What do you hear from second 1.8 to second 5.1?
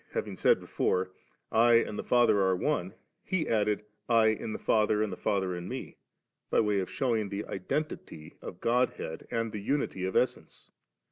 the Father are One/ He added, 'I in the Father